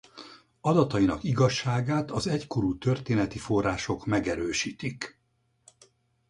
[0.61, 5.19] Adatainak igazságát az egykorú történeti források megerősítik.